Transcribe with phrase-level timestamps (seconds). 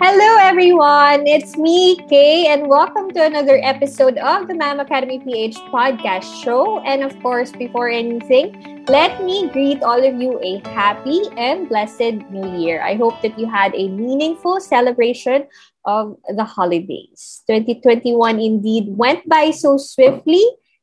[0.00, 1.26] Hello, everyone.
[1.26, 6.80] It's me, Kay, and welcome to another episode of the Mam Academy PH podcast show.
[6.88, 12.24] And of course, before anything, let me greet all of you a happy and blessed
[12.32, 12.80] new year.
[12.80, 15.44] I hope that you had a meaningful celebration
[15.84, 17.44] of the holidays.
[17.46, 20.40] 2021 indeed went by so swiftly,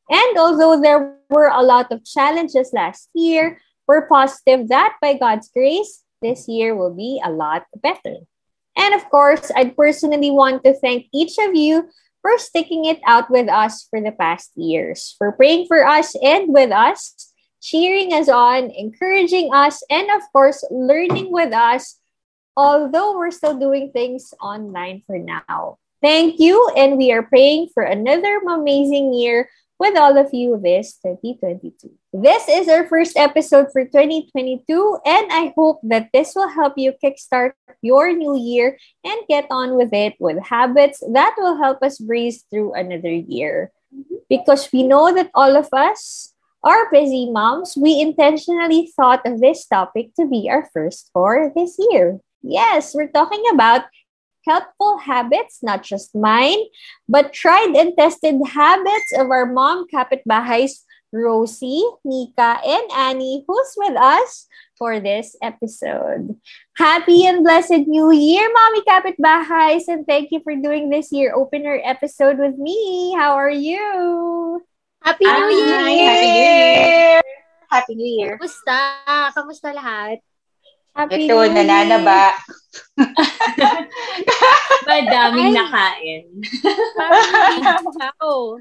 [0.08, 3.58] and although there were a lot of challenges last year,
[3.88, 8.22] we're positive that by God's grace, this year will be a lot better.
[8.78, 11.90] And of course, I'd personally want to thank each of you
[12.22, 16.54] for sticking it out with us for the past years, for praying for us and
[16.54, 21.98] with us, cheering us on, encouraging us, and of course, learning with us,
[22.56, 25.78] although we're still doing things online for now.
[26.00, 30.98] Thank you, and we are praying for another amazing year with all of you this
[31.06, 31.90] 2022.
[32.12, 34.66] This is our first episode for 2022,
[35.06, 39.76] and I hope that this will help you kickstart your new year and get on
[39.76, 43.70] with it with habits that will help us breeze through another year.
[43.94, 44.26] Mm-hmm.
[44.28, 49.64] Because we know that all of us are busy moms, we intentionally thought of this
[49.64, 52.18] topic to be our first for this year.
[52.42, 53.82] Yes, we're talking about
[54.48, 56.72] helpful habits, not just mine,
[57.04, 63.96] but tried and tested habits of our mom kapitbahays, Rosie, Nika, and Annie, who's with
[63.96, 66.36] us for this episode.
[66.76, 71.80] Happy and blessed New Year, Mommy Kapitbahays, and thank you for doing this year opener
[71.84, 73.12] episode with me.
[73.16, 74.64] How are you?
[75.02, 75.76] Happy New Year!
[75.76, 77.20] Happy New Year!
[77.70, 78.32] Happy New Year!
[78.36, 78.78] Kamusta?
[79.32, 80.20] Kamusta lahat?
[80.92, 82.36] Happy Ito, New nananaba.
[84.88, 86.24] Madaming nakain.
[86.98, 88.58] Wow.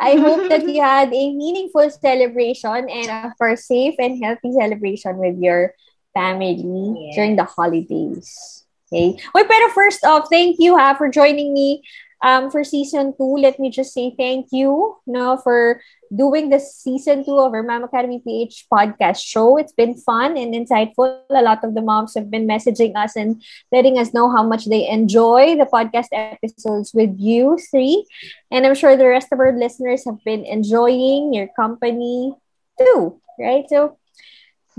[0.00, 5.18] I hope that you had a meaningful celebration and of course safe and healthy celebration
[5.18, 5.74] with your
[6.14, 7.14] family Yes.
[7.16, 8.64] during the holidays.
[8.88, 9.18] Okay.
[9.34, 11.82] Wait, pero first off, thank you ha for joining me
[12.24, 13.36] um for season 2.
[13.38, 15.80] Let me just say thank you no for
[16.14, 19.56] doing the season 2 of our Mom Academy PH podcast show.
[19.56, 21.22] It's been fun and insightful.
[21.30, 23.42] A lot of the moms have been messaging us and
[23.72, 28.06] letting us know how much they enjoy the podcast episodes with you three.
[28.50, 32.34] And I'm sure the rest of our listeners have been enjoying your company
[32.78, 33.64] too, right?
[33.68, 33.98] So,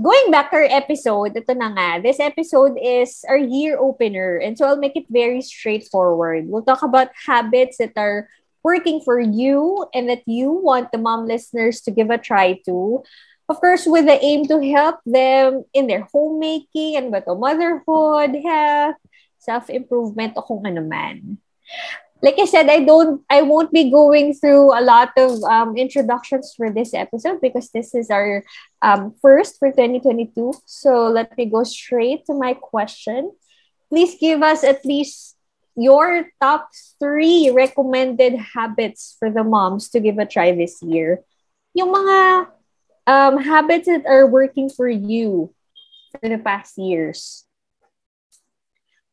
[0.00, 2.00] going back to our episode, ito na nga.
[2.00, 4.40] This episode is our year opener.
[4.40, 6.48] And so I'll make it very straightforward.
[6.48, 8.28] We'll talk about habits that are
[8.62, 13.02] working for you and that you want the mom listeners to give a try to.
[13.48, 18.96] Of course, with the aim to help them in their homemaking and to, motherhood, health,
[19.38, 21.38] self-improvement, o kung ano man.
[22.22, 26.52] Like I said, I don't, I won't be going through a lot of um, introductions
[26.54, 28.44] for this episode because this is our
[28.82, 30.52] um, first for 2022.
[30.66, 33.32] So let me go straight to my question.
[33.88, 35.39] Please give us at least
[35.76, 41.22] your top three recommended habits for the moms to give a try this year.
[41.74, 42.48] Yung mga
[43.06, 45.54] um, habits that are working for you
[46.12, 47.44] for the past years.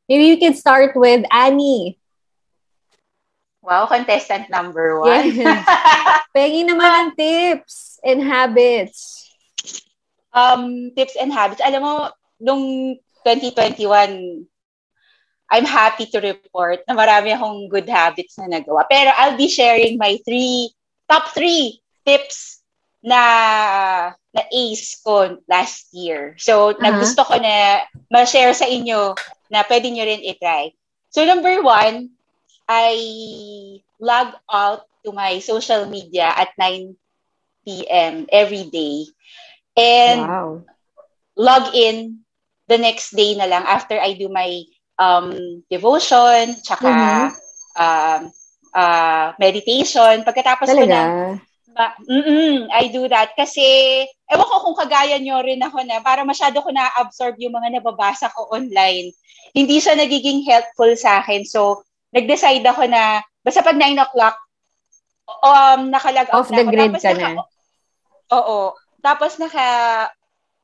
[0.09, 1.99] Maybe we can start with Annie.
[3.61, 5.35] Wow, contestant number one.
[5.35, 5.67] Yes.
[6.35, 9.27] Pengi naman ng tips and habits.
[10.37, 11.61] um, tips and habits.
[11.65, 11.93] Alam mo,
[12.37, 14.45] nung 2021,
[15.51, 18.83] I'm happy to report na marami akong good habits na nagawa.
[18.89, 20.71] Pero I'll be sharing my three,
[21.07, 22.61] top three tips
[23.03, 23.21] na
[24.33, 26.35] na ace ko last year.
[26.37, 26.81] So, Uh-huh.
[26.83, 27.81] nagusto ko na
[28.11, 29.15] ma-share sa inyo
[29.49, 30.75] na pwede nyo rin itry.
[31.09, 32.11] So, number one,
[32.67, 32.95] I
[33.99, 38.27] log out to my social media at 9 p.m.
[38.31, 39.07] every day.
[39.77, 40.63] And wow.
[41.37, 42.21] log in
[42.67, 44.63] the next day na lang after I do my
[44.97, 45.27] um,
[45.65, 47.27] devotion, tsaka Mhm.
[47.75, 48.21] um,
[48.73, 50.21] uh, meditation.
[50.21, 50.89] Pagkatapos ko Talaga?
[50.89, 51.03] na,
[51.71, 53.61] ma- mm I do that kasi,
[54.27, 58.29] ewan ko kung kagaya nyo rin ako na, para masyado ko na-absorb yung mga nababasa
[58.33, 59.13] ko online.
[59.53, 61.45] Hindi siya nagiging helpful sa akin.
[61.45, 64.35] So, nag-decide ako na, basta pag 9 o'clock,
[65.41, 66.71] um, nakalag Off the na ako.
[66.73, 67.43] grid Tapos ka naka- na.
[68.27, 68.59] Oo.
[68.97, 69.67] Tapos naka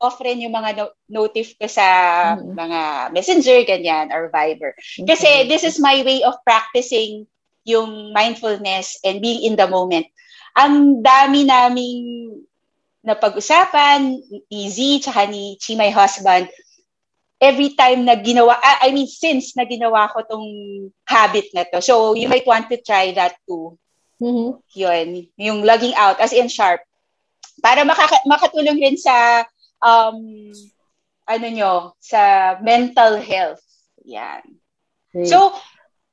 [0.03, 1.88] off rin yung mga no- notif ko sa
[2.35, 2.51] Mhm.
[2.53, 2.79] mga
[3.15, 4.75] messenger, ganyan, or Viber.
[5.07, 5.47] Kasi Okay.
[5.47, 7.23] this is my way of practicing
[7.63, 10.05] yung mindfulness and being in the moment.
[10.53, 12.03] Ang dami naming
[13.01, 14.19] napag-usapan,
[14.51, 16.47] Z, tsaka ni Chi, my husband,
[17.39, 20.47] every time na ginawa, ah, I mean, since na ginawa ko tong
[21.03, 21.83] habit na to.
[21.83, 23.75] So, you might want to try that too
[24.21, 24.63] Mhm.
[24.73, 26.79] yun, yung logging out as in sharp.
[27.59, 29.44] Para makaka- makatulong rin sa
[29.83, 30.18] um
[31.24, 33.63] ano nyo, sa mental health.
[34.03, 34.44] Yan.
[35.12, 35.31] Great.
[35.31, 35.56] So,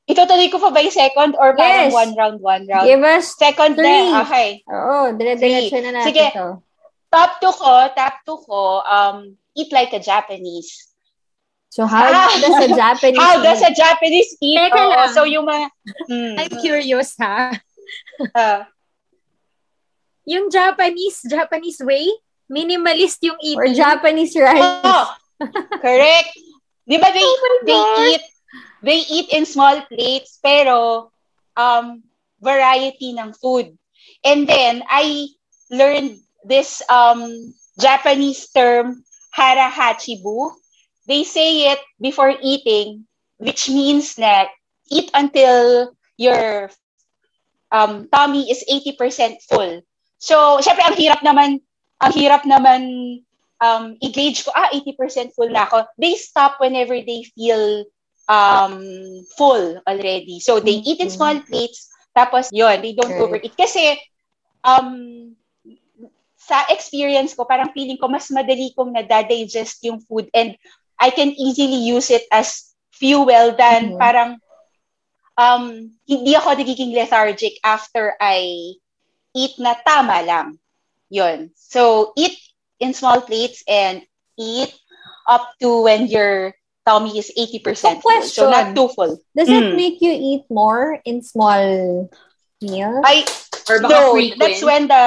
[0.07, 1.95] itutuloy ko pa ba yung second or parang Yes.
[1.95, 2.87] one round, one round?
[2.87, 3.91] Give us, Second three.
[4.11, 4.63] na, okay.
[4.71, 6.27] oo, dire-diretso na natin Sige.
[6.31, 6.49] to.
[7.11, 10.95] Top two ko, top two ko, um, eat like a Japanese.
[11.71, 12.31] So, how Ah!
[12.39, 13.67] does a Japanese How does eat?
[13.67, 14.59] a Japanese eat?
[14.63, 15.11] Teka Oo, lang.
[15.11, 15.67] so yung mga,
[16.07, 17.51] hmm, I'm curious ha.
[18.35, 18.63] ah,
[20.23, 22.07] Yung Japanese, Japanese way,
[22.51, 23.79] minimalist yung Or eating.
[23.79, 24.83] Japanese rice?
[24.85, 25.07] oh,
[25.85, 26.35] correct.
[26.85, 28.25] Di ba they, Oh they eat,
[28.83, 31.09] they eat in small plates, pero,
[31.57, 32.03] um,
[32.43, 33.71] variety ng food.
[34.27, 35.31] And then, I
[35.71, 40.53] learned this, um, Japanese term, harahachibu.
[41.07, 43.07] They say it before eating,
[43.39, 44.51] which means that
[44.91, 46.71] eat until your
[47.73, 49.81] um, tummy is 80% full.
[50.19, 51.65] So, syempre, ang hirap naman,
[52.01, 52.83] ang hirap naman
[53.61, 55.85] um, i-gauge ko, ah, 80% full na ako.
[56.01, 57.85] They stop whenever they feel
[58.29, 58.81] um,
[59.37, 60.41] full already.
[60.41, 63.21] So, they eat in small plates, tapos, yon they don't Okay.
[63.21, 63.57] overeat.
[63.57, 63.97] Kasi,
[64.65, 65.33] um,
[66.37, 70.57] sa experience ko, parang feeling ko mas madali kong nadadigest yung food and
[71.01, 74.01] I can easily use it as fuel than Mhm.
[74.01, 74.31] parang
[75.41, 78.77] um, hindi ako nagiging lethargic after I
[79.33, 80.60] eat na tama lang.
[81.11, 81.51] Yun.
[81.59, 82.39] So, eat
[82.79, 84.03] in small plates and
[84.39, 84.73] eat
[85.29, 86.55] up to when your
[86.87, 88.23] tummy is 80% So, full.
[88.23, 89.19] So, not too full.
[89.37, 89.77] Does it Mm.
[89.77, 92.09] make you eat more in small
[92.63, 93.03] meals?
[93.05, 93.27] I,
[93.69, 94.41] Or baka no, frequent.
[94.41, 95.05] that's when the,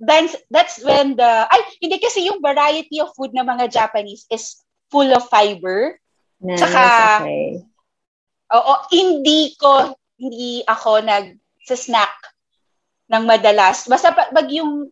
[0.00, 4.60] that's, that's when the, ay, hindi kasi yung variety of food ng mga Japanese is
[4.90, 5.96] full of fiber.
[6.40, 7.64] Nice, Tsaka- okay.
[8.52, 12.14] Oo, hindi ko, hindi ako nag sa snack
[13.10, 13.86] ng madalas.
[13.90, 14.86] Basta pag yung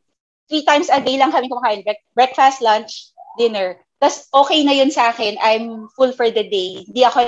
[0.49, 3.81] three times a day lang kami kumakain, Break- breakfast, lunch, dinner.
[4.01, 5.41] Tapos okay na yun sa akin.
[5.41, 6.85] I'm full for the day.
[6.85, 7.19] Hindi ako,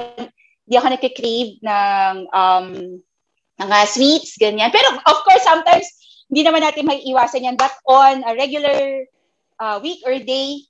[0.68, 2.66] hindi ako nagkikrave ng um,
[3.56, 4.68] mga sweets, ganyan.
[4.68, 5.88] Pero of course, sometimes,
[6.28, 7.56] hindi naman natin may iwasan yan.
[7.56, 9.06] But on a regular
[9.62, 10.66] uh, week or day,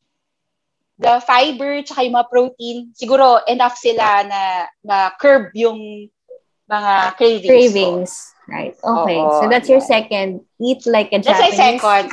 [0.99, 6.09] the fiber tsaka yung mga protein, siguro enough sila na ma-curb yung
[6.71, 7.43] mga cravings.
[7.43, 7.51] ko.
[7.53, 8.13] Cravings.
[8.47, 8.75] Right.
[8.79, 9.19] Okay.
[9.19, 9.91] Oo, so that's your yeah.
[9.91, 10.31] second.
[10.63, 11.83] Eat like a That's my Japanese.
[11.83, 12.07] second.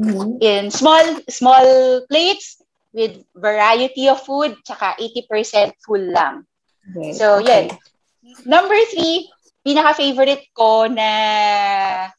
[0.00, 0.40] Mhm.
[0.40, 1.66] In small small
[2.08, 2.56] plates
[2.96, 6.48] with variety of food, tsaka 80% full lang.
[6.90, 7.12] Okay.
[7.12, 7.68] So, okay.
[7.68, 7.78] yan.
[8.48, 9.28] Number three,
[9.62, 11.10] pinaka-favorite ko na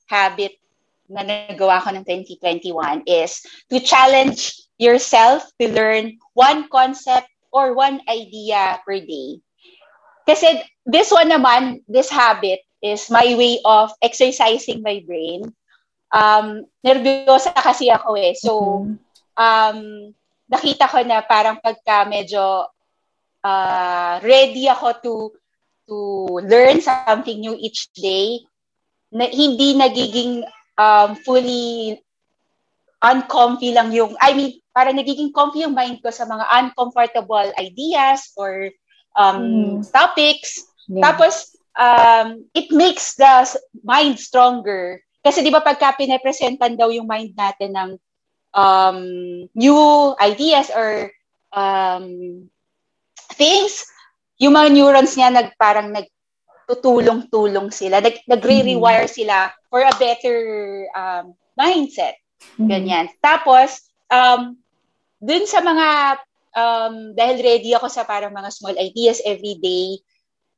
[0.05, 0.61] habit
[1.09, 7.99] na nagawa ko ng 2021 is to challenge yourself to learn one concept or one
[8.07, 9.41] idea per day.
[10.23, 15.51] Kasi this one naman, this habit is my way of exercising my brain.
[16.11, 18.35] Um, nervyosa kasi ako eh.
[18.35, 18.51] So,
[18.83, 18.99] Mhm.
[19.39, 19.79] um,
[20.51, 22.67] nakita ko na parang pagka medyo
[23.41, 25.13] uh, ready ako to
[25.87, 25.97] to
[26.45, 28.43] learn something new each day,
[29.11, 30.43] na hindi nagiging
[30.79, 31.99] um, fully
[33.01, 38.31] uncomfy lang yung, I mean, parang nagiging comfy yung mind ko sa mga uncomfortable ideas
[38.37, 38.69] or
[39.17, 39.91] um, Mhm.
[39.91, 40.63] topics.
[40.87, 41.11] Yeah.
[41.11, 43.47] Tapos, um, it makes the
[43.83, 45.01] mind stronger.
[45.21, 47.89] Kasi di ba pagka pinepresentan daw yung mind natin ng
[48.57, 48.97] um,
[49.53, 49.81] new
[50.17, 51.13] ideas or
[51.53, 52.47] um,
[53.37, 53.85] things,
[54.41, 58.01] yung mga neurons niya nag, parang nagtutulong-tulong sila.
[58.01, 60.37] Nag, nagre-rewire sila for a better
[60.97, 62.17] um, mindset.
[62.57, 62.67] Mhm.
[62.67, 63.05] Ganyan.
[63.21, 64.57] Tapos, um,
[65.21, 65.87] dun sa mga,
[66.57, 70.01] um, dahil ready ako sa parang mga small ideas every day,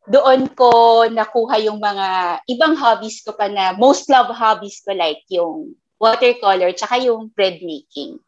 [0.03, 5.23] doon ko nakuha yung mga ibang hobbies ko pa na most love hobbies ko like
[5.31, 8.19] yung watercolor tsaka yung bread making.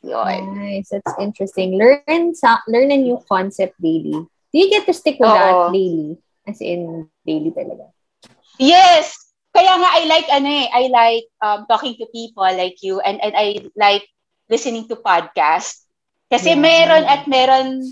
[0.00, 0.56] Yun.
[0.56, 0.88] Nice.
[0.88, 1.76] That's interesting.
[1.76, 4.16] Learn sa learn a new concept daily.
[4.50, 5.72] Do you get to stick with that Oo.
[5.76, 6.16] daily?
[6.48, 7.92] As in, daily talaga.
[8.56, 9.12] Yes!
[9.52, 13.20] Kaya nga I like ano eh, I like um, talking to people like you and,
[13.20, 14.08] and I like
[14.48, 15.84] listening to podcast.
[16.32, 16.62] Kasi Yeah.
[16.64, 17.82] meron at meron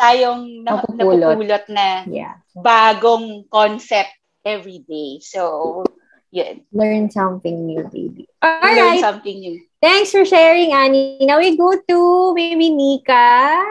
[0.00, 1.36] tayong na, Napupulot.
[1.36, 2.40] napupulot na Yeah.
[2.62, 4.12] Bagong concept
[4.44, 5.20] every day.
[5.20, 5.84] So,
[6.30, 6.62] yun.
[6.72, 8.28] Learn something new daily.
[8.42, 9.00] All Learn right.
[9.00, 9.60] something new.
[9.82, 11.24] Thanks for sharing, Annie.
[11.24, 13.64] Now we go to maybe Nika.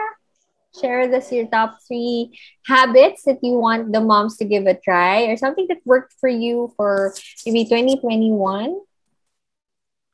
[0.70, 2.30] Share with us your top three
[2.66, 6.28] habits that you want the moms to give a try or something that worked for
[6.30, 7.12] you for
[7.44, 8.78] maybe 2021.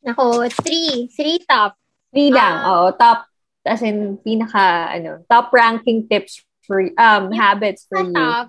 [0.06, 1.11] Ako, three.
[1.12, 1.76] Three top.
[2.14, 2.62] Three lang.
[2.62, 2.68] Ah.
[2.73, 3.26] Oo, top.
[3.66, 8.14] As in, pinaka, ano, top ranking tips for, um, habits for Sa you.
[8.14, 8.47] top,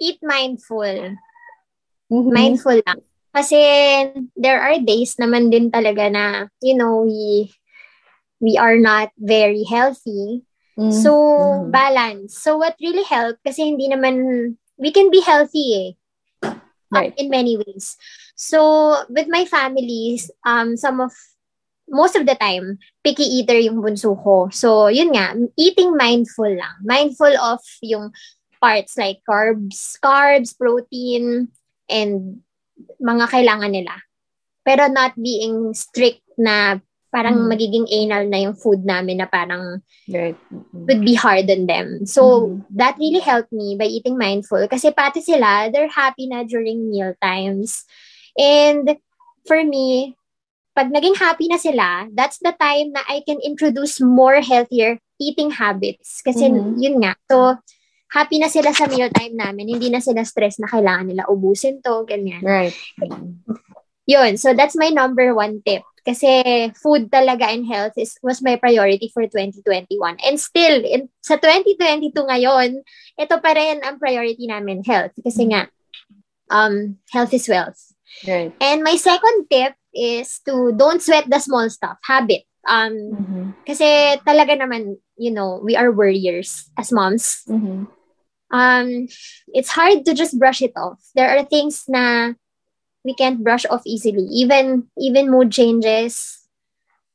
[0.00, 1.18] eat mindful.
[2.10, 2.30] Mhm.
[2.32, 3.04] Mindful lang.
[3.34, 3.60] Kasi
[4.34, 7.52] there are days naman din talaga na, you know, we
[8.40, 10.42] we are not very healthy.
[10.78, 10.94] Mm.
[10.94, 11.74] So, mm-hmm.
[11.74, 12.38] balance.
[12.38, 15.90] So, what really helped, kasi hindi naman, we can be healthy eh.
[16.94, 17.12] Right.
[17.18, 17.98] In many ways.
[18.38, 21.10] So, with my families, um, some of,
[21.90, 24.54] most of the time, picky eater yung bunso ko.
[24.54, 26.78] So, yun nga, eating mindful lang.
[26.86, 28.14] Mindful of yung
[28.60, 31.48] parts like carbs, carbs, protein,
[31.88, 32.42] and
[33.00, 33.94] mga kailangan nila.
[34.62, 37.48] Pero not being strict na parang mm.
[37.48, 39.80] magiging anal na yung food namin na parang
[40.12, 40.36] right.
[40.72, 42.04] would be hard on them.
[42.04, 42.68] So, mm.
[42.76, 44.68] that really helped me by eating mindful.
[44.68, 47.88] Kasi pati sila, they're happy na during meal times.
[48.36, 49.00] And
[49.48, 50.14] for me,
[50.76, 55.50] pag naging happy na sila, that's the time na I can introduce more healthier eating
[55.50, 56.20] habits.
[56.22, 56.76] Kasi mm-hmm.
[56.78, 57.16] yun nga.
[57.26, 57.56] So,
[58.08, 59.76] happy na sila sa meal time namin.
[59.76, 62.40] Hindi na sila stress na kailangan nila ubusin to, ganyan.
[62.40, 62.76] Right.
[64.08, 64.40] Yun.
[64.40, 65.84] So, that's my number one tip.
[66.08, 69.92] Kasi food talaga and health is was my priority for 2021.
[70.24, 72.80] And still, in, sa 2022 ngayon,
[73.20, 75.12] ito pa rin ang priority namin, health.
[75.20, 75.68] Kasi nga,
[76.48, 77.92] um, health is wealth.
[78.24, 78.56] Right.
[78.56, 82.48] And my second tip is to don't sweat the small stuff, habit.
[82.64, 83.44] Um, mm-hmm.
[83.68, 87.44] Kasi talaga naman, you know, we are warriors as moms.
[87.44, 87.97] Mm-hmm.
[88.50, 89.08] Um,
[89.52, 91.00] it's hard to just brush it off.
[91.14, 92.32] There are things na
[93.04, 96.44] we can't brush off easily even even mood changes.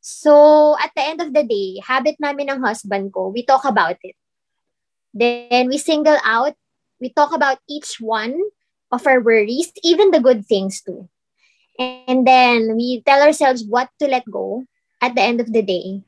[0.02, 3.98] So at the end of the day habit namin ng husband ko we talk about
[4.04, 4.16] it.
[5.14, 6.58] Then we single out.
[7.02, 8.38] We talk about each one
[8.92, 11.10] of our worries even the good things too.
[11.78, 14.66] And then we tell ourselves what to let go
[15.02, 16.06] at the end of the day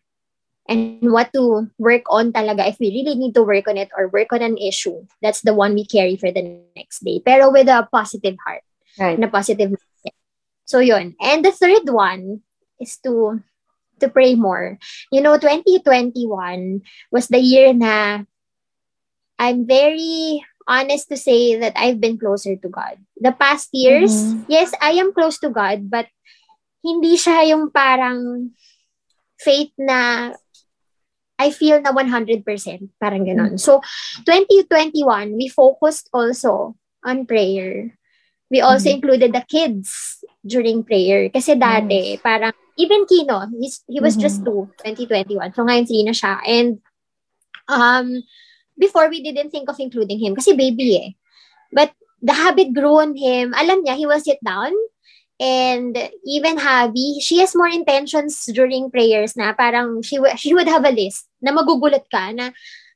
[0.66, 4.10] and what to work on talaga if we really need to work on it or
[4.10, 6.42] work on an issue that's the one we carry for the
[6.76, 9.20] next day pero with a positive heart Right.
[9.20, 10.16] Na positive mindset.
[10.64, 11.16] So yun.
[11.20, 12.42] And the third one
[12.80, 13.44] is to
[14.00, 14.80] to pray more.
[15.12, 16.82] You know, 2021
[17.12, 18.24] was the year na
[19.36, 22.98] I'm very honest to say that I've been closer to God.
[23.20, 24.48] The past years, mm-hmm.
[24.48, 26.08] yes, I am close to God, but
[26.82, 28.52] hindi siya yung parang
[29.38, 30.32] faith na
[31.36, 32.44] I feel na 100%,
[33.00, 33.60] parang ganon.
[33.60, 33.64] Mm-hmm.
[33.64, 33.84] So,
[34.24, 37.92] 2021, we focused also on prayer.
[38.50, 38.96] We also mm-hmm.
[39.04, 41.28] included the kids during prayer.
[41.30, 42.24] Kasi dati, yes.
[42.24, 44.24] parang, even Kino, he's, he was mm-hmm.
[44.24, 45.52] just two, 2021.
[45.52, 46.40] So ngayon, three na siya.
[46.48, 46.80] And,
[47.68, 48.24] um,
[48.80, 51.10] before, we didn't think of including him kasi baby eh.
[51.72, 51.92] But
[52.24, 53.52] the habit grew on him.
[53.52, 54.72] Alam niya, he will sit down
[55.40, 60.68] and even Habi, she has more intentions during prayers na parang she, w- she would
[60.68, 62.52] have a list na magugulat ka na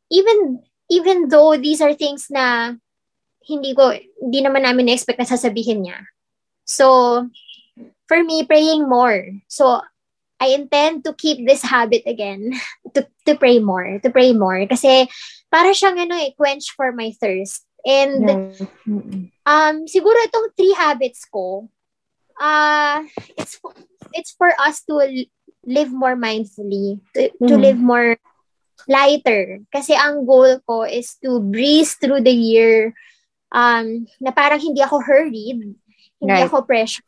[0.09, 2.73] even even though these are things na
[3.49, 6.05] hindi ko, hindi naman namin na-expect na sasabihin niya.
[6.69, 7.25] So,
[8.05, 9.25] for me, praying more.
[9.49, 9.81] So,
[10.39, 12.53] I intend to keep this habit again,
[12.93, 14.65] to, to pray more, to pray more.
[14.69, 15.09] Kasi,
[15.49, 17.65] para siyang ano eh, quench for my thirst.
[17.85, 18.21] And,
[19.49, 21.69] um, siguro itong three habits ko,
[22.39, 23.03] uh,
[23.37, 23.59] it's,
[24.13, 25.27] it's for us to
[25.65, 27.47] live more mindfully, to, mm-hmm.
[27.47, 28.17] to live more
[28.87, 29.59] lighter.
[29.71, 32.95] Kasi ang goal ko is to breeze through the year
[33.51, 35.75] um, na parang hindi ako hurried,
[36.19, 36.47] hindi right.
[36.47, 37.05] ako pressured.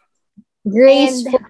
[0.62, 1.42] Graceful.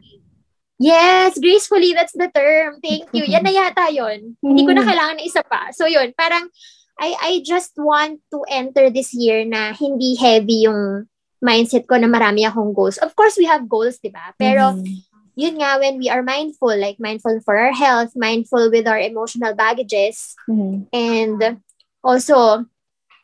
[0.79, 2.79] yes, gracefully, that's the term.
[2.79, 3.27] Thank you.
[3.27, 4.39] Yan na yata yun.
[4.39, 5.75] hindi ko na kailangan na isa pa.
[5.75, 6.47] So yun, parang
[6.95, 11.10] I, I just want to enter this year na hindi heavy yung
[11.41, 13.01] mindset ko na marami akong goals.
[13.01, 14.31] Of course, we have goals, di ba?
[14.37, 15.01] Pero, mm-hmm.
[15.35, 19.57] yun nga, when we are mindful, like mindful for our health, mindful with our emotional
[19.57, 20.85] baggages, mm-hmm.
[20.93, 21.61] and
[22.05, 22.65] also,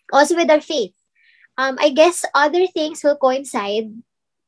[0.09, 0.97] also with our faith
[1.57, 3.89] um, I guess other things will coincide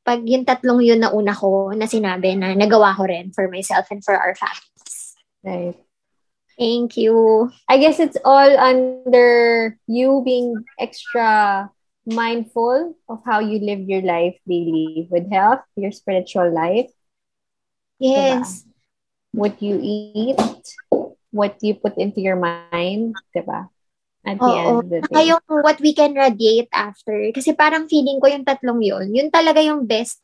[0.05, 3.89] pag yung tatlong yun na una ko na sinabi na nagawa ko rin for myself
[3.91, 5.17] and for our families.
[5.43, 5.77] Right.
[6.55, 7.49] Thank you.
[7.67, 11.69] I guess it's all under you being extra
[12.09, 16.91] mindful of how you live your life daily with health, your spiritual life.
[17.99, 18.63] Yes.
[18.63, 18.67] Diba?
[19.31, 20.41] What you eat,
[21.29, 23.69] what you put into your mind, diba?
[24.25, 24.59] at the Oo.
[24.59, 25.31] end of the day.
[25.31, 27.15] yung what we can radiate after.
[27.31, 30.19] Kasi parang feeling ko yung tatlong yun, yun talaga yung best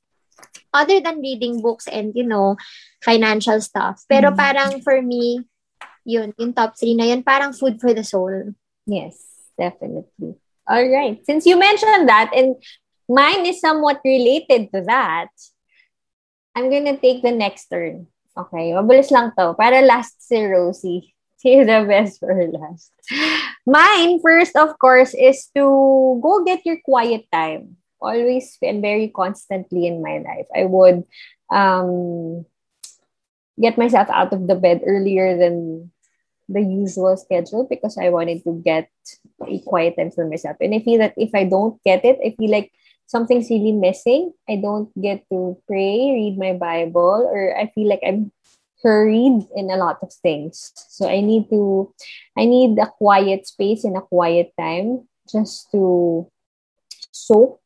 [0.76, 2.60] other than reading books and, you know,
[3.00, 4.04] financial stuff.
[4.12, 4.38] Pero mm.
[4.38, 5.48] parang for me,
[6.04, 8.54] yun, yung top three na yun, parang food for the soul.
[8.86, 9.18] Yes,
[9.56, 10.36] definitely.
[10.68, 11.22] All right.
[11.26, 12.56] Since you mentioned that, and
[13.08, 15.30] mine is somewhat related to that,
[16.56, 18.08] I'm gonna take the next turn.
[18.36, 19.54] Okay, mabilis lang to.
[19.54, 21.14] Para last si Rosie.
[21.46, 22.90] Save the best for last.
[23.68, 27.78] Mine, first, of course, is to go get your quiet time.
[28.02, 30.50] Always and very constantly in my life.
[30.56, 31.06] I would
[31.54, 32.46] um,
[33.62, 35.92] get myself out of the bed earlier than
[36.48, 38.90] the usual schedule because I wanted to get
[39.46, 40.58] a quiet time for myself.
[40.62, 42.72] And I feel that if I don't get it, I feel like
[43.08, 44.34] something's really missing.
[44.50, 48.32] I don't get to pray, read my Bible, or I feel like I'm
[48.84, 50.72] hurried in a lot of things.
[50.76, 51.94] So I need to,
[52.38, 56.30] I need a quiet space and a quiet time just to
[57.12, 57.60] soak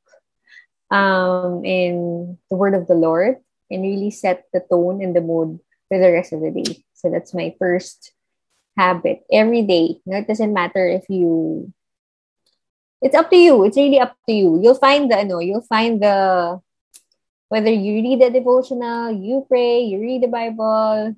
[0.92, 3.38] um, in the word of the Lord
[3.70, 6.84] and really set the tone and the mood for the rest of the day.
[6.94, 8.14] So that's my first
[8.80, 10.00] habit every day.
[10.00, 11.74] You know, it doesn't matter if you
[13.02, 13.64] it's up to you.
[13.64, 14.60] It's really up to you.
[14.64, 16.60] You'll find the no, you'll find the
[17.50, 21.16] whether you read a devotional, you pray, you read the Bible,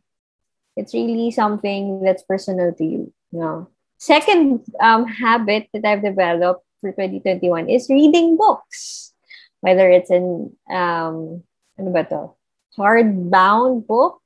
[0.77, 3.13] it's really something that's personal to you.
[3.31, 3.67] you know?
[3.97, 9.13] Second um, habit that I've developed for 2021 is reading books.
[9.59, 11.43] Whether it's an um,
[11.77, 12.35] ano
[12.79, 14.21] hardbound book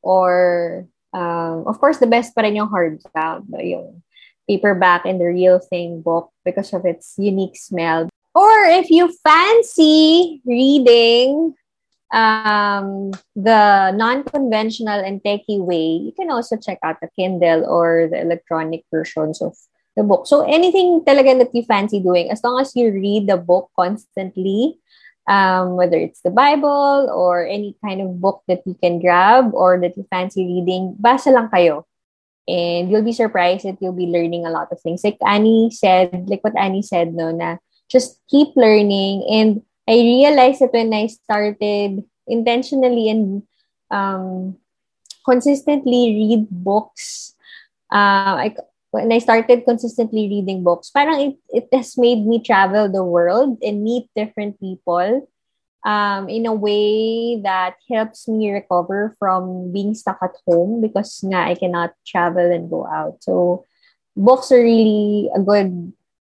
[0.00, 4.02] or um, of course the best pa rin yung hardbound, yung
[4.48, 8.08] paperback and the real thing book because of its unique smell.
[8.34, 11.54] Or if you fancy reading
[12.12, 18.20] um, the non-conventional and techie way, you can also check out the Kindle or the
[18.20, 19.56] electronic versions of
[19.96, 20.26] the book.
[20.26, 24.78] So anything talaga that you fancy doing, as long as you read the book constantly,
[25.28, 29.78] um, whether it's the Bible or any kind of book that you can grab or
[29.80, 31.84] that you fancy reading, basa lang kayo.
[32.48, 35.04] And you'll be surprised that you'll be learning a lot of things.
[35.04, 39.22] Like Annie said, like what Annie said, no, na just keep learning.
[39.30, 43.42] And I realized that when I started intentionally and
[43.90, 44.58] um,
[45.24, 47.34] consistently read books,
[47.92, 48.56] uh, I,
[48.92, 53.56] when I started consistently reading books, parang it, it has made me travel the world
[53.64, 55.28] and meet different people
[55.84, 61.40] um, in a way that helps me recover from being stuck at home because nga
[61.40, 63.24] I cannot travel and go out.
[63.24, 63.64] So
[64.14, 65.96] books are really a good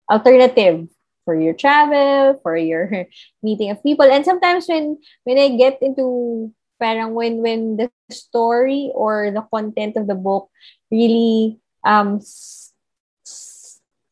[0.10, 0.88] alternative
[1.28, 3.06] for your travel, for your
[3.44, 4.08] meeting of people.
[4.08, 4.96] And sometimes when
[5.28, 10.48] when I get into parang when when the story or the content of the book
[10.88, 12.20] really um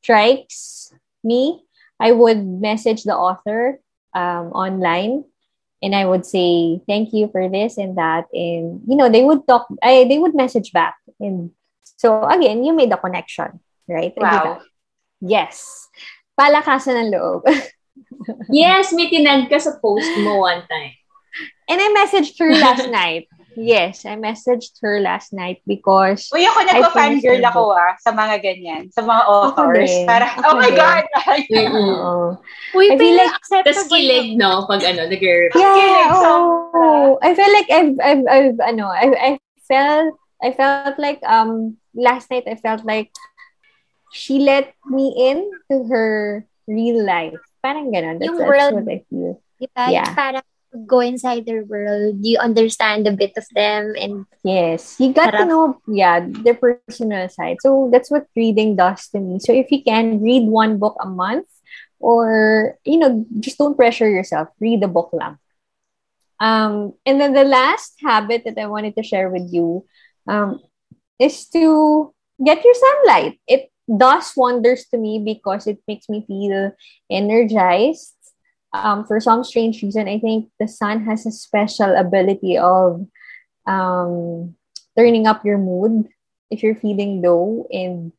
[0.04, 1.64] strikes me,
[2.00, 3.80] I would message the author
[4.14, 5.24] um, online
[5.82, 9.48] and I would say thank you for this and that and you know they would
[9.48, 11.52] talk I, they would message back and
[11.84, 14.14] so again you made the connection right?
[14.16, 14.62] Wow.
[15.20, 15.88] Yes.
[16.40, 17.44] Palakasan ng loob.
[18.50, 20.96] Yes may tinag ka sa post mo one time.
[21.68, 26.30] And I messaged her last night Yes, I messaged her last night because...
[26.34, 29.94] Uy, ako nagpa-fangirl ako ah, sa mga ganyan, sa mga authors.
[30.10, 30.80] Para, oh my din.
[30.80, 31.06] God!
[31.50, 32.38] mm-hmm.
[32.78, 33.34] Uy, I feel like
[33.66, 34.66] Tapos kilig, no?
[34.66, 35.22] Pag ano, nag
[35.54, 39.32] Yeah, oh, I feel like I've, I've, I've, ano, I, I
[39.68, 43.12] felt, I felt like, um, last night I felt like
[44.14, 47.40] she let me in to her real life.
[47.62, 48.20] Parang ganun.
[48.20, 49.42] That's, Yung that's world, what I feel.
[49.62, 49.86] Diba?
[49.90, 50.10] Yeah.
[50.14, 50.46] Parang
[50.88, 55.46] go inside their world, you understand a bit of them and yes, you got to
[55.46, 57.58] know yeah, their personal side.
[57.62, 59.40] So that's what reading does to me.
[59.40, 61.48] So if you can read one book a month
[62.00, 64.50] or you know, just don't pressure yourself.
[64.60, 65.38] Read a book lang.
[66.40, 69.86] Um, and then the last habit that I wanted to share with you
[70.28, 70.60] um,
[71.20, 73.40] is to get your sunlight.
[73.48, 76.72] It does wonders to me because it makes me feel
[77.10, 78.13] energized
[78.74, 83.06] um, for some strange reason, I think the sun has a special ability of
[83.68, 84.56] um,
[84.98, 86.10] turning up your mood
[86.50, 88.12] if you're feeling low and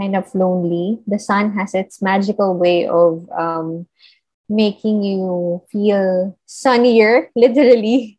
[0.00, 1.00] kind of lonely.
[1.06, 3.86] The sun has its magical way of um,
[4.48, 8.18] making you feel sunnier, literally,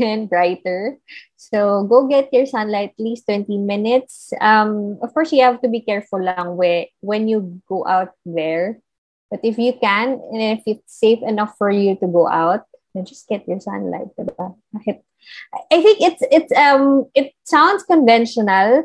[0.00, 0.98] and brighter.
[1.36, 4.32] So go get your sunlight at least 20 minutes.
[4.40, 6.56] Um, of course, you have to be careful lang
[7.00, 8.80] when you go out there
[9.30, 13.04] but if you can, and if it's safe enough for you to go out, then
[13.04, 14.54] just get your sunlight, diba?
[15.72, 18.84] I think it's it's um it sounds conventional.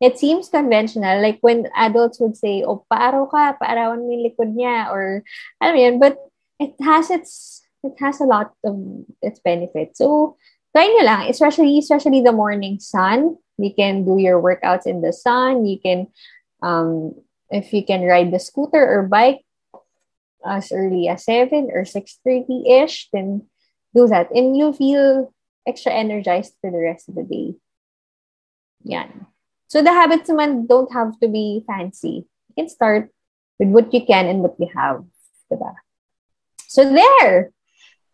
[0.00, 4.88] It seems conventional, like when adults would say, "Oh, paaraw ka, paarawan mo likod niya,"
[4.88, 5.22] or
[5.60, 6.16] I mean, but
[6.56, 8.76] it has its it has a lot of
[9.20, 10.00] its benefits.
[10.00, 10.36] So
[10.72, 13.36] try nyo lang, especially especially the morning sun.
[13.60, 15.68] You can do your workouts in the sun.
[15.68, 16.08] You can,
[16.64, 17.12] um,
[17.52, 19.44] if you can ride the scooter or bike,
[20.44, 23.46] as early as 7 or 6.30ish, then
[23.94, 24.30] do that.
[24.30, 25.32] And you'll feel
[25.66, 27.54] extra energized for the rest of the day.
[28.84, 29.26] Yan.
[29.68, 32.26] So the habits naman don't have to be fancy.
[32.48, 33.10] You can start
[33.58, 35.04] with what you can and what you have.
[35.52, 35.74] Diba?
[36.66, 37.52] So there.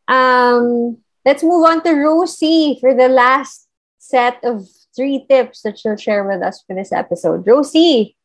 [0.08, 3.66] Um, let's move on to Rosie for the last
[3.98, 7.46] set of three tips that she'll share with us for this episode.
[7.46, 8.16] Rosie!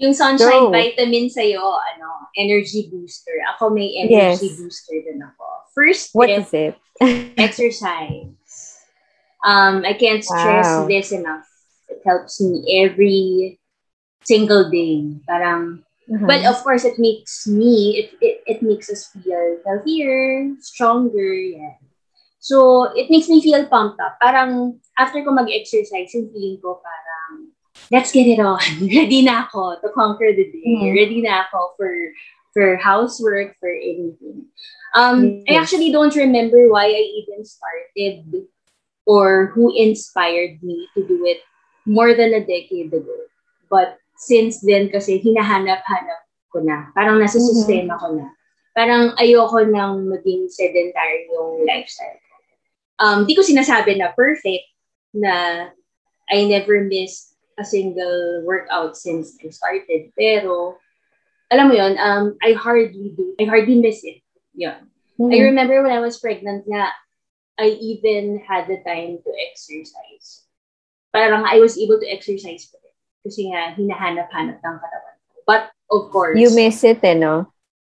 [0.00, 0.72] Yung sunshine Go.
[0.72, 2.08] vitamin sa'yo, ano,
[2.40, 3.36] energy booster.
[3.54, 4.56] Ako may energy Yes.
[4.56, 5.44] booster din ako.
[5.76, 6.74] First What tip, is it?
[7.36, 8.80] exercise.
[9.44, 10.88] Um, I can't stress Wow.
[10.88, 11.44] this enough.
[11.92, 13.60] It helps me every
[14.24, 15.04] single day.
[15.28, 16.26] Parang, Uh-huh.
[16.26, 21.76] but of course, it makes me, it, it, it makes us feel healthier, stronger, yeah.
[22.40, 24.16] So, it makes me feel pumped up.
[24.18, 27.09] Parang, after ko mag-exercise, yung feeling ko parang,
[27.88, 28.60] let's get it on.
[28.84, 30.64] Ready na ako to conquer the day.
[30.66, 30.92] Mhm.
[30.92, 31.92] Ready na ako for
[32.52, 34.50] for housework, for anything.
[34.92, 35.70] Um, I Yes.
[35.70, 38.26] actually don't remember why I even started
[39.06, 41.46] or who inspired me to do it
[41.86, 43.18] more than a decade ago.
[43.70, 46.90] But since then, kasi hinahanap-hanap ko na.
[46.92, 47.46] Parang nasa Mhm.
[47.54, 48.34] sistema ko na.
[48.74, 52.18] Parang ayoko nang maging sedentary yung lifestyle.
[52.18, 52.34] ko.
[52.98, 54.66] Um, di ko sinasabi na perfect,
[55.14, 55.70] na
[56.30, 57.29] I never missed
[57.60, 60.16] a single workout since I started.
[60.16, 60.80] Pero,
[61.52, 64.24] alam mo yon um, I hardly do, I hardly miss it.
[64.56, 64.88] Yun.
[65.20, 65.28] Mhm.
[65.28, 66.88] I remember when I was pregnant nga,
[67.60, 70.48] I even had the time to exercise.
[71.12, 72.96] Parang I was able to exercise pa rin.
[73.28, 75.16] Kasi nga, hinahanap-hanap ng katawan.
[75.44, 77.52] But, of course, You miss it, eh, no?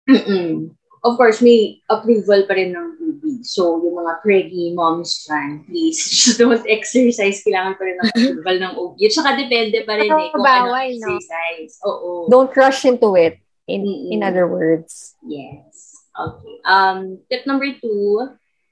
[0.09, 0.73] Mm-mm.
[1.05, 3.00] Of course, may approval pa rin ng
[3.41, 7.41] So, yung mga preggy moms dyan, please, just don't exercise.
[7.41, 8.93] Kailangan pa rin ng approval ng OB.
[9.01, 10.85] At saka depende pa rin eh kung Bawal, ano no?
[10.87, 11.73] exercise.
[11.85, 12.09] Oo.
[12.29, 13.41] Don't rush into it.
[13.69, 14.27] In in Mm-mm.
[14.27, 15.15] other words.
[15.23, 15.93] Yes.
[16.11, 16.55] Okay.
[16.67, 18.27] Um, tip number two,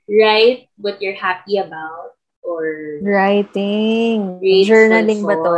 [0.09, 4.41] write what you're happy about or Writing.
[4.65, 5.55] Journaling ba to?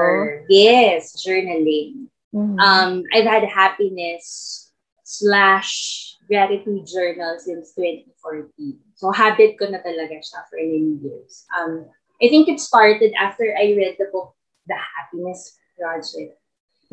[0.52, 2.12] Yes, journaling.
[2.36, 2.60] Mhm.
[2.60, 4.69] Um, I've had happiness
[5.04, 8.80] slash gratitude journal since 2014.
[9.02, 11.50] So, habit ko na talaga siya for many years.
[11.58, 11.90] Um,
[12.22, 14.38] I think it started after I read the book,
[14.70, 16.38] The Happiness Project.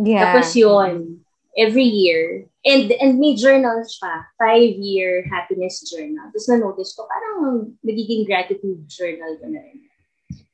[0.01, 0.33] yeah.
[0.33, 1.21] Tapos yun,
[1.53, 6.33] every year, and and may journal siya, five-year happiness journal.
[6.33, 9.85] Tapos na-notice ko, parang nagiging gratitude journal ko na rin.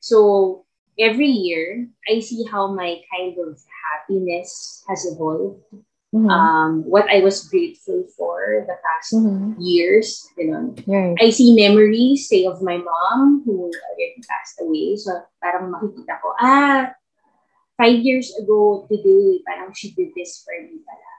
[0.03, 0.17] So,
[0.99, 5.63] every year, I see how my kind of happiness has evolved.
[6.15, 6.31] Mhm.
[6.31, 9.59] Um, what I was grateful for the past Mhm.
[9.59, 10.71] years, you know.
[10.87, 11.11] Right.
[11.19, 14.95] I see memories, say, of my mom who already passed away.
[14.95, 15.11] So,
[15.43, 16.95] parang makikita ko, ah,
[17.75, 21.11] five years ago today, parang she did this for me pala.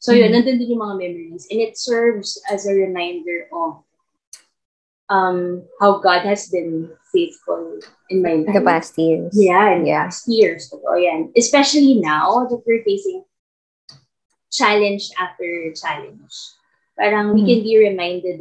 [0.00, 0.40] So, yun, Mhm.
[0.40, 1.44] nandun din yung mga memories.
[1.52, 3.84] And it serves as a reminder of
[5.08, 7.80] um, how God has been faithful
[8.12, 8.52] in my life.
[8.52, 9.32] The past years.
[9.32, 10.04] Yeah, in the Yeah.
[10.04, 10.68] past years.
[10.68, 11.32] Totoo yan.
[11.32, 13.24] Especially now that we're facing
[14.50, 16.34] challenge after challenge.
[16.98, 17.48] Parang we Mhm.
[17.48, 18.38] can be reminded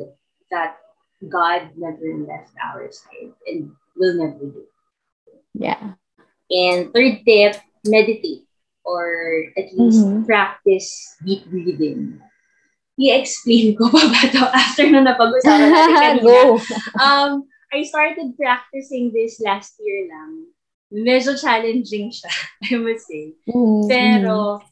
[0.49, 0.77] that
[1.27, 4.63] God never left our side and will never do.
[5.53, 5.97] Yeah.
[6.49, 8.45] And third tip, meditate
[8.87, 10.25] or at least Mhm.
[10.25, 10.89] practice
[11.25, 12.23] deep breathing.
[12.97, 16.15] I-explain ko pa ba to after na napag-usapan natin?
[16.25, 16.57] Go.
[16.97, 20.49] Um, I started practicing this last year lang.
[20.89, 22.31] Medyo challenging siya,
[22.71, 23.35] I must say.
[23.45, 23.85] Mhm.
[23.91, 24.63] Pero,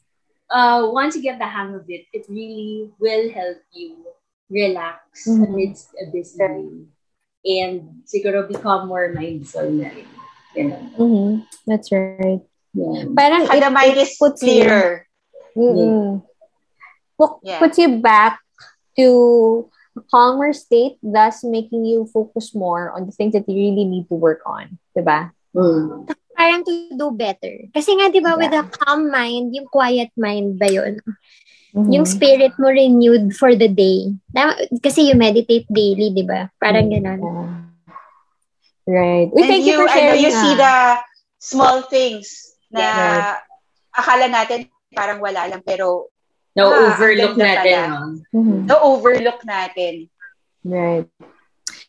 [0.50, 3.96] uh, once you get the hang of it, it really will help you
[4.50, 5.42] relax Mhm.
[5.48, 6.66] amidst a busy day.
[7.46, 10.10] And siguro become more mindful na rin.
[10.54, 10.82] Ganun.
[10.98, 11.26] Mhm.
[11.66, 12.42] That's right.
[12.74, 13.06] Yeah.
[13.14, 15.06] Parang Saka the mind is puts you- clearer.
[15.56, 16.20] Mm-mm.
[17.16, 17.58] Pu- Yeah.
[17.62, 18.42] Puts you back
[18.98, 19.08] to
[19.96, 24.04] a calmer state, thus making you focus more on the things that you really need
[24.12, 24.76] to work on.
[24.92, 25.32] Diba?
[25.56, 26.10] Mm.
[26.36, 27.64] Parang to do better.
[27.72, 31.00] Kasi nga, di ba, with a calm mind, yung quiet mind ba yun?
[31.72, 31.92] Mhm.
[31.92, 34.12] Yung spirit mo renewed for the day.
[34.84, 36.52] Kasi you meditate daily, di ba?
[36.60, 37.20] Parang ganon.
[37.20, 37.48] Yeah.
[38.86, 39.28] Right.
[39.34, 40.22] Uy, And thank you, you, for sharing.
[40.22, 40.60] you see ah.
[40.62, 40.74] the
[41.42, 43.36] small things na Yeah.
[43.92, 46.08] akala natin parang wala lang pero
[46.56, 48.00] Na-overlook Ah, natin, no?
[48.32, 48.58] Mhm.
[48.64, 50.08] na-overlook natin.
[50.64, 51.04] Right.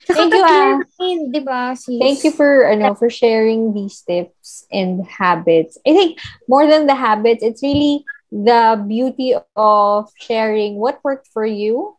[0.08, 0.80] Thank you, ah.
[1.00, 2.00] mind, di ba, sis?
[2.00, 5.76] Thank you for ano for sharing these tips and habits.
[5.84, 11.46] I think more than the habits, it's really the beauty of sharing what worked for
[11.46, 11.96] you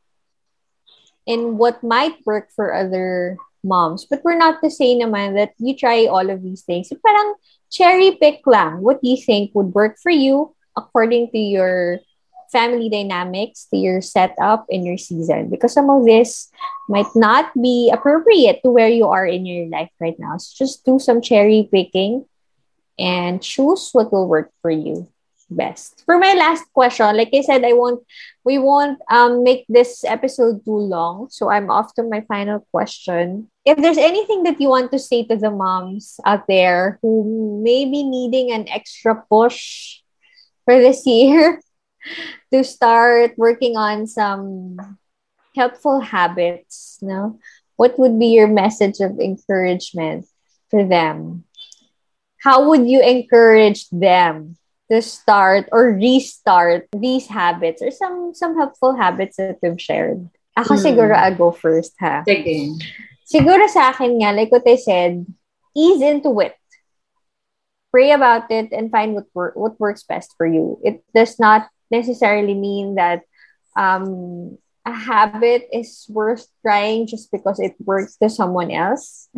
[1.28, 4.06] and what might work for other moms.
[4.08, 6.88] But we're not to say naman that you try all of these things.
[6.88, 7.36] Parang
[7.68, 12.00] cherry pick lang what you think would work for you according to your
[12.50, 15.50] family dynamics, to your setup in your season.
[15.50, 16.50] Because some of this
[16.88, 20.37] might not be appropriate to where you are in your life right now.
[20.38, 22.24] So just do some cherry picking
[22.98, 25.08] and choose what will work for you
[25.50, 26.04] best.
[26.04, 28.04] For my last question, like I said, I won't
[28.44, 31.28] we won't um make this episode too long.
[31.30, 33.48] So I'm off to my final question.
[33.64, 37.84] if there's anything that you want to say to the moms out there who may
[37.84, 40.00] be needing an extra push
[40.64, 41.61] for this year
[42.52, 44.76] to start working on some
[45.56, 47.38] helpful habits, no?
[47.76, 50.26] What would be your message of encouragement
[50.70, 51.44] for them?
[52.42, 54.56] How would you encourage them
[54.90, 60.28] to start or restart these habits or some some helpful habits that we've shared?
[60.56, 60.82] Ako Hmm.
[60.87, 62.22] siguro I'll go first ha.
[62.26, 62.78] Sige.
[63.28, 65.26] Siguro sa akin nga, like what I said,
[65.76, 66.56] ease into it.
[67.92, 70.76] Pray about it and find what wor- what works best for you.
[70.84, 73.22] It does not necessarily mean that
[73.77, 79.29] um, a habit is worth trying just because it works to someone else.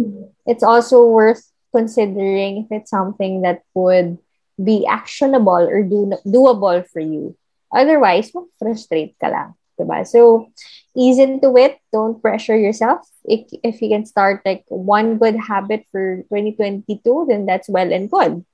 [0.47, 1.43] It's also worth
[1.75, 4.19] considering if it's something that would
[4.63, 7.37] be actionable or do doable for you.
[7.73, 9.55] Otherwise, frustrate ka lang.
[9.79, 10.07] Diba?
[10.07, 10.53] So,
[10.95, 11.79] ease into it.
[11.93, 13.01] Don't pressure yourself.
[13.25, 18.11] If, if you can start like one good habit for 2022, then that's well and
[18.11, 18.45] good.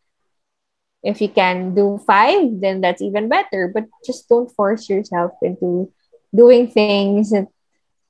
[1.07, 3.71] If you can do five, then that's even better.
[3.71, 5.95] But just don't force yourself into
[6.35, 7.47] doing things that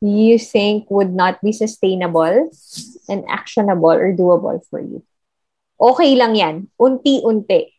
[0.01, 2.49] you think would not be sustainable
[3.09, 5.05] and actionable or doable for you.
[5.77, 6.57] Okay lang yan.
[6.81, 7.77] Unti-unti.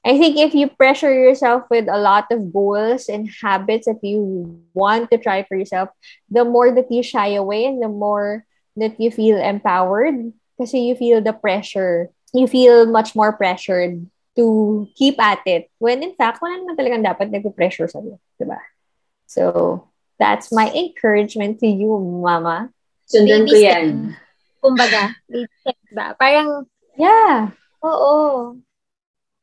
[0.00, 4.64] I think if you pressure yourself with a lot of goals and habits that you
[4.72, 5.92] want to try for yourself,
[6.32, 8.48] the more that you shy away and the more
[8.80, 12.08] that you feel empowered kasi you feel the pressure.
[12.32, 17.02] You feel much more pressured to keep at it when in fact, wala naman talagang
[17.02, 18.18] dapat nagpo-pressure sa'yo.
[18.38, 18.58] Diba?
[19.26, 19.86] So,
[20.18, 22.70] that's my encouragement to you, mama.
[23.10, 24.14] Sundan ko yan.
[24.60, 26.14] Kumbaga, baby step ba?
[26.14, 26.68] Parang,
[27.00, 27.50] Yeah.
[27.80, 28.54] oo.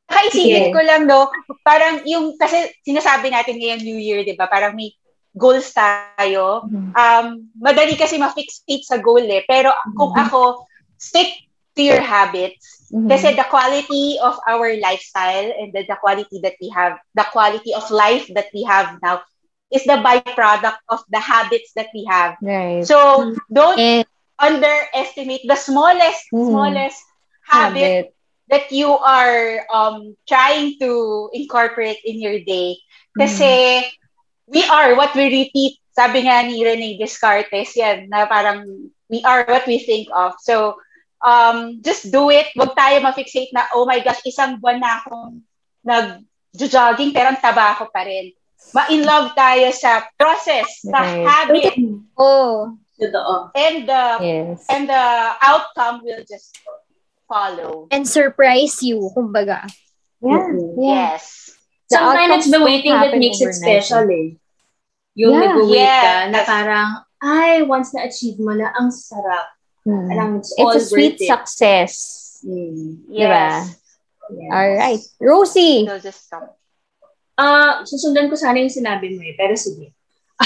[0.08, 0.72] Kaisipin Sige.
[0.72, 1.28] ko lang, no,
[1.60, 4.48] parang yung, kasi sinasabi natin ngayon New Year, di ba?
[4.48, 4.94] Parang may
[5.36, 6.64] goals tayo.
[6.96, 9.44] Um, madali kasi ma-fixate sa goal eh.
[9.44, 10.22] Pero kung Mhm.
[10.28, 10.64] ako,
[10.96, 11.47] stick
[11.78, 12.90] to your habits.
[12.92, 13.08] Mhm.
[13.08, 17.72] Kasi the quality of our lifestyle and the, the quality that we have, the quality
[17.74, 19.22] of life that we have now
[19.72, 22.36] is the byproduct of the habits that we have.
[22.42, 22.84] Right.
[22.84, 24.04] So, don't And,
[24.38, 26.46] underestimate the smallest, Mhm.
[26.48, 27.00] smallest
[27.48, 28.14] habit Habit.
[28.48, 32.76] that you are um trying to incorporate in your day.
[33.18, 33.84] Kasi
[34.46, 35.78] we are what we repeat.
[35.92, 38.64] Sabi nga ni Rene Descartes yan, na parang
[39.10, 40.32] we are what we think of.
[40.40, 40.76] So,
[41.22, 42.46] um, just do it.
[42.54, 45.42] Huwag tayo ma-fixate na, oh my gosh, isang buwan na akong
[45.82, 48.32] nag-jogging pero ang taba ko pa rin.
[48.74, 51.24] Ma-in love tayo sa process, sa Right.
[51.24, 51.74] habit,
[52.18, 52.74] oh,
[53.54, 54.66] and the Yes.
[54.66, 55.04] and the
[55.40, 56.58] outcome will just
[57.30, 57.86] follow.
[57.94, 59.62] and surprise you, kumbaga.
[60.18, 60.42] Yeah.
[60.74, 61.14] Yeah.
[61.14, 61.54] Yes.
[61.88, 64.36] The Sometimes it's the waiting that makes it special eh.
[65.14, 65.42] Yung Yeah.
[65.54, 66.30] nag-wait ka Yes.
[66.34, 66.88] na parang,
[67.22, 69.57] ay, once na-achieve mo na, ang sarap.
[69.88, 70.04] Hmm.
[70.04, 71.24] Parang it's, It's a sweet it.
[71.24, 71.92] success.
[72.44, 73.08] Mm.
[73.08, 73.64] Diba?
[73.64, 73.72] Yes.
[74.52, 75.00] All right.
[75.16, 75.88] Rosie.
[75.88, 76.60] So just stop.
[77.34, 79.96] Ah, susundan ko sana yung sinabi mo eh, pero sige.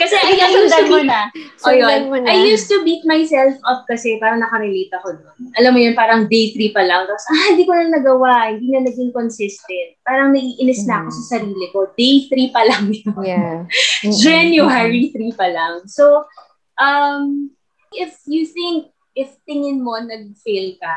[0.00, 1.32] kasi I Sige, used to beat, na.
[1.64, 2.12] oh, yun.
[2.12, 2.28] Mo na.
[2.28, 5.36] I used to beat myself up kasi parang nakarelate ako doon.
[5.56, 7.08] Alam mo yun, parang day 3 pa lang.
[7.08, 8.52] Tapos, ah, hindi ko na nagawa.
[8.52, 9.96] Hindi na naging consistent.
[10.04, 11.16] Parang naiinis na ako Mm.
[11.16, 11.78] sa sarili ko.
[11.96, 13.14] Day 3 pa lang yun.
[13.24, 13.58] Yeah.
[14.04, 14.12] Mm-mm.
[14.20, 15.88] January 3 pa lang.
[15.88, 16.28] So,
[16.76, 17.48] um,
[17.92, 20.96] if you think, if tingin mo nag-fail ka,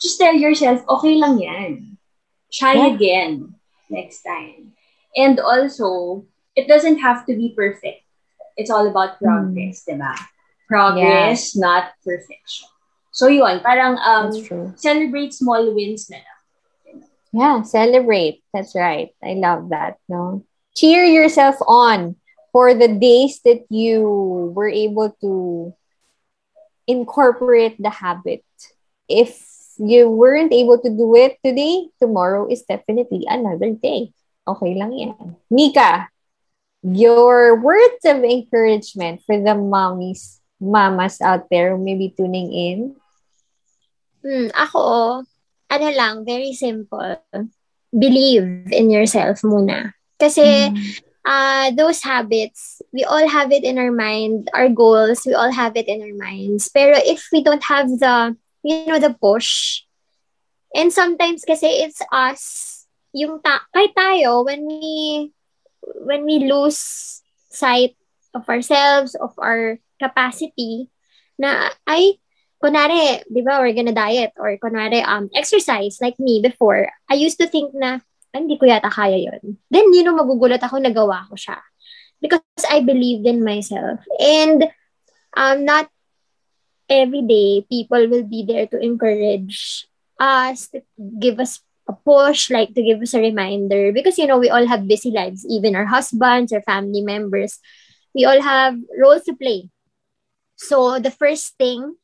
[0.00, 1.72] just tell yourself, okay lang yan.
[2.52, 2.92] Try Yeah.
[2.94, 3.32] again
[3.88, 4.76] next time.
[5.16, 8.04] And also, it doesn't have to be perfect.
[8.56, 10.12] It's all about progress, diba?
[10.68, 12.68] Progress, not perfection.
[13.12, 14.28] So yun, parang um,
[14.76, 16.40] celebrate small wins na lang.
[17.32, 18.44] Yeah, celebrate.
[18.52, 19.12] That's right.
[19.24, 19.96] I love that.
[20.08, 20.44] No,
[20.76, 22.16] cheer yourself on
[22.52, 24.04] for the days that you
[24.56, 25.72] were able to
[26.86, 28.44] incorporate the habit.
[29.08, 29.38] If
[29.78, 34.12] you weren't able to do it today, tomorrow is definitely another day.
[34.46, 35.36] Okay lang yan.
[35.50, 36.08] Nika,
[36.82, 42.78] your words of encouragement for the mommies, mamas out there who may be tuning in.
[44.22, 45.22] Hmm, ako,
[45.70, 47.18] ano lang, very simple.
[47.90, 49.94] Believe in yourself muna.
[50.18, 50.72] Kasi,
[51.26, 55.76] uh, those habits, we all have it in our mind, our goals, we all have
[55.76, 56.70] it in our minds.
[56.70, 59.82] Pero if we don't have the, you know, the push,
[60.72, 65.32] and sometimes kasi it's us, yung ta- kahit tayo, when we,
[66.06, 67.98] when we lose sight
[68.32, 70.88] of ourselves, of our capacity,
[71.38, 72.20] na, ay,
[72.62, 77.40] kunwari, di ba, we're gonna diet, or kunwari, um, exercise, like me before, I used
[77.40, 78.00] to think na, "Ay,
[78.42, 79.56] hindi ko yata kaya yon.
[79.70, 81.58] Then, you know, magugulat ako, nagawa ko siya.
[82.20, 84.00] Because I believed in myself.
[84.20, 84.68] And,
[85.36, 85.88] um, not
[86.88, 89.86] every day people will be there to encourage
[90.18, 90.80] us, to
[91.18, 93.92] give us a push, like to give us a reminder.
[93.92, 97.58] Because, you know, we all have busy lives, even our husbands, our family members.
[98.14, 99.68] We all have roles to play.
[100.56, 101.96] So, the first thing,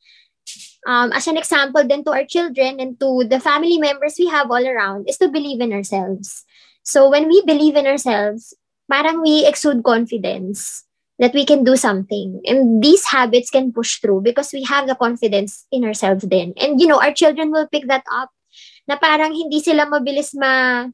[0.87, 4.51] um, as an example then to our children and to the family members we have
[4.51, 6.45] all around, is to believe in ourselves.
[6.83, 8.53] So, when we believe in ourselves,
[8.91, 10.83] parang we exude confidence
[11.19, 12.41] that we can do something.
[12.45, 16.53] And these habits can push through because we have the confidence in ourselves then.
[16.57, 18.29] And, you know, our children will pick that up
[18.87, 20.85] na parang hindi sila mabilis ma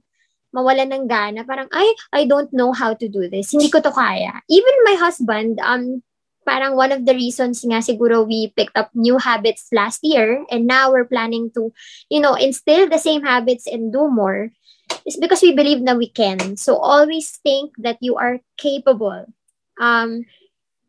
[0.53, 1.45] mawala ng gana.
[1.45, 3.51] Parang, ay, I don't know how to do this.
[3.53, 4.41] Hindi ko to kaya.
[4.49, 6.01] Even my husband, um,
[6.49, 10.65] parang one of the reasons nga siguro we picked up new habits last year and
[10.65, 11.69] now we're planning to,
[12.09, 14.49] you know, instill the same habits and do more
[15.05, 16.57] is because we believe that we can.
[16.57, 19.29] So always think that you are capable.
[19.77, 20.25] Um,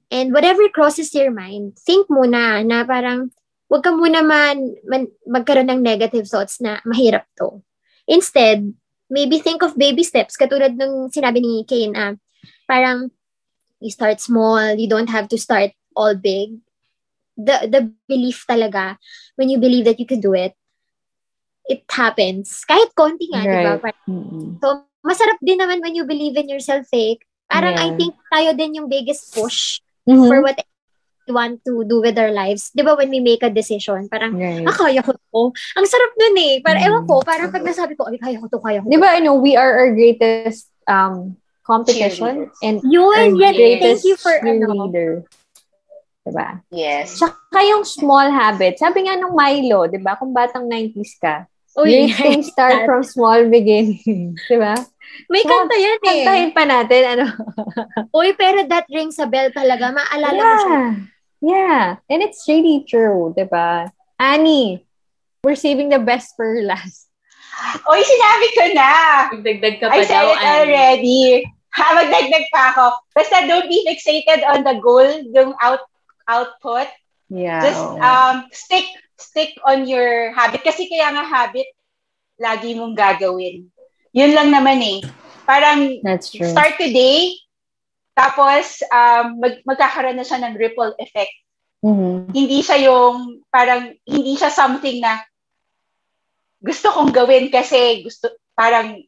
[0.09, 3.29] and whatever crosses your mind, think muna na parang,
[3.69, 7.61] wag ka muna man, man magkaroon ng negative thoughts na mahirap to.
[8.09, 8.73] Instead,
[9.13, 12.15] maybe think of baby steps katulad ng sinabi ni Kane ah,
[12.65, 13.13] parang
[13.81, 16.61] you start small, you don't have to start all big.
[17.41, 19.01] The the belief talaga
[19.41, 20.53] when you believe that you can do it,
[21.65, 22.63] it happens.
[22.69, 23.81] Kahit konti nga, right.
[23.81, 23.93] di ba?
[24.05, 24.61] Mm-hmm.
[24.61, 27.17] So, masarap din naman when you believe in yourself, eh.
[27.49, 27.85] Parang Yeah.
[27.85, 30.29] I think tayo din yung biggest push Mhm.
[30.29, 30.61] for what
[31.25, 32.69] we want to do with our lives.
[32.77, 34.67] Di ba when we make a decision, parang, Right.
[34.69, 35.43] ah, kaya ko to.
[35.81, 36.55] Ang sarap nun eh.
[36.61, 36.89] Parang, Mm.
[36.93, 38.93] ewan ko, parang pag nasabi ko, ay, kaya ko to, kaya ko to.
[38.93, 41.40] Di ba, ano, we are our greatest um
[41.71, 42.67] competition Cheerleaders.
[42.67, 43.55] and Yun, yan.
[43.55, 45.11] greatest Thank you for, ano, cheerleader.
[46.27, 46.49] Diba?
[46.69, 47.15] Yes.
[47.17, 48.83] Tsaka yung small habits.
[48.83, 50.19] Sabi nga nung Milo, di ba?
[50.19, 51.47] Kung batang 90s ka,
[51.79, 54.43] Uy, great things start from small beginnings.
[54.51, 54.75] Di ba?
[55.31, 56.07] may kanta yan eh.
[56.07, 57.27] Kantahin pa natin, ano?
[58.19, 59.95] Uy, pero that rings a bell talaga.
[59.95, 60.67] Maalala mo siya.
[60.67, 60.91] Yeah.
[61.41, 61.85] Yeah.
[62.11, 63.89] And it's really true, di ba?
[64.19, 64.83] Annie,
[65.41, 67.09] we're saving the best for last.
[67.89, 68.91] Oy, sinabi ko na.
[69.35, 70.51] Magdagdag ka pa I said daw, it Annie.
[70.53, 71.23] already.
[71.71, 72.87] Ha, magdagdag pa ako.
[73.15, 75.85] Basta don't be fixated on the goal, yung out
[76.27, 76.91] output.
[77.31, 77.63] Yeah.
[77.63, 78.87] Just um stick
[79.21, 80.65] stick on your habit.
[80.67, 81.69] Kasi kaya nga habit,
[82.41, 83.69] lagi mong gagawin.
[84.17, 84.99] Yun lang naman eh.
[85.45, 86.49] Parang That's true.
[86.49, 87.37] start today,
[88.17, 91.33] tapos um, mag, magkakaroon na siya ng ripple effect.
[91.81, 92.37] Mhm.
[92.37, 95.25] Hindi siya yung, parang, hindi siya something na
[96.61, 99.01] gusto kong gawin kasi gusto, parang,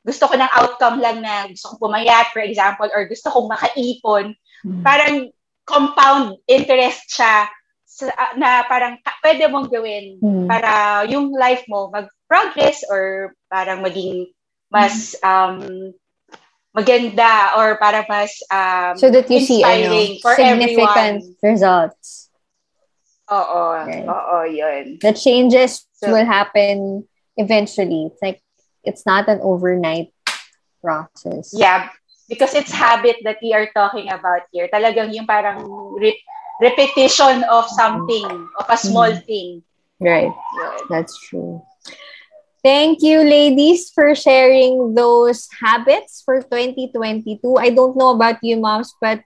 [0.00, 4.32] gusto ko ng outcome lang na gusto kong pumayat, for example, or gusto kong makaipon.
[4.64, 4.82] Mhm.
[4.82, 5.28] Parang
[5.64, 7.46] compound interest siya
[7.84, 10.46] sa, na parang pwede mong gawin Mhm.
[10.48, 10.70] para
[11.06, 14.30] yung life mo mag-progress or parang maging
[14.70, 15.90] mas um,
[16.70, 19.90] maganda or para mas um, So that you see, ano,
[20.22, 21.42] for significant everyone.
[21.42, 22.30] results.
[23.30, 24.06] Oo, Right.
[24.06, 24.98] oo, yun.
[25.02, 28.10] The changes So- will happen eventually.
[28.10, 28.42] It's like,
[28.84, 30.12] it's not an overnight
[30.82, 31.52] process.
[31.56, 31.88] Yeah,
[32.28, 34.68] because it's habit that we are talking about here.
[34.72, 35.64] Talagang yung parang
[35.98, 36.20] re-
[36.60, 38.26] repetition of something,
[38.58, 39.26] of a small Mm-hmm.
[39.26, 39.62] thing.
[40.00, 40.32] Right.
[40.88, 41.62] That's true.
[42.62, 47.56] Thank you, ladies, for sharing those habits for 2022.
[47.56, 49.20] I don't know about you, moms, but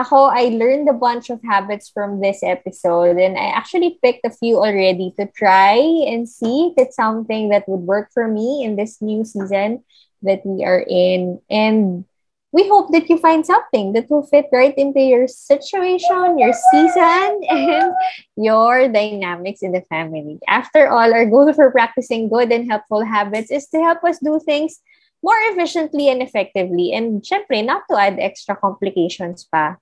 [0.00, 4.32] ako, I learned a bunch of habits from this episode, and I actually picked a
[4.32, 5.76] few already to try
[6.08, 9.84] and see if it's something that would work for me in this new season
[10.22, 11.40] that we are in.
[11.50, 12.04] And
[12.52, 17.40] we hope that you find something that will fit right into your situation, your season,
[17.48, 17.94] and
[18.36, 20.40] your dynamics in the family.
[20.48, 24.40] After all, our goal for practicing good and helpful habits is to help us do
[24.40, 24.80] things
[25.22, 26.92] more efficiently and effectively.
[26.92, 29.76] And syempre, not to add extra complications pa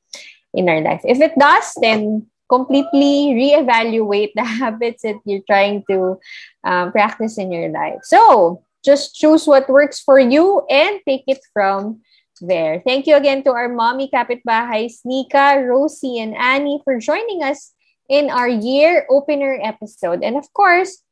[0.55, 1.03] in our life.
[1.05, 6.19] If it does, then completely reevaluate the habits that you're trying to
[6.65, 8.01] um, practice in your life.
[8.03, 12.01] So, just choose what works for you and take it from
[12.41, 12.81] there.
[12.87, 17.75] Thank you again to our mommy kapitbahays, Nika, Rosie, and Annie for joining us
[18.09, 20.23] in our year opener episode.
[20.23, 21.03] And of course,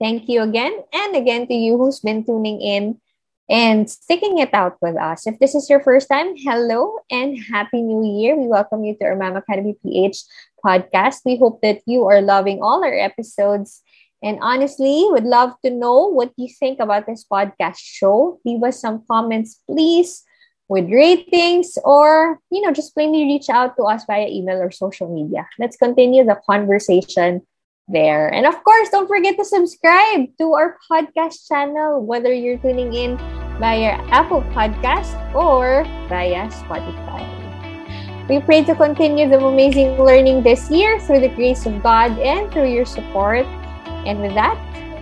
[0.00, 3.01] thank you again and again to you who's been tuning in
[3.52, 5.26] and sticking it out with us.
[5.26, 8.34] If this is your first time, hello and happy new year.
[8.34, 10.24] We welcome you to our Mama Academy PH
[10.64, 11.20] podcast.
[11.26, 13.82] We hope that you are loving all our episodes.
[14.22, 18.40] And honestly, would love to know what you think about this podcast show.
[18.46, 20.24] Leave us some comments, please
[20.68, 25.12] with ratings or you know just plainly reach out to us via email or social
[25.12, 27.42] media let's continue the conversation
[27.88, 32.94] there and of course don't forget to subscribe to our podcast channel whether you're tuning
[32.94, 33.18] in
[33.58, 37.22] via apple podcast or via spotify
[38.28, 42.50] We pray to continue the amazing learning this year through the grace of God and
[42.52, 43.44] through your support.
[44.06, 44.56] And with that,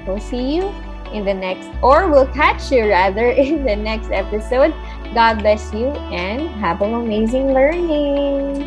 [0.07, 0.73] we'll see you
[1.13, 4.75] in the next, or we'll catch you rather in the next episode.
[5.15, 8.67] God bless you and have an amazing learning.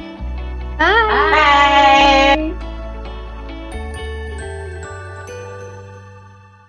[0.77, 2.53] Bye.
[2.53, 2.72] Bye!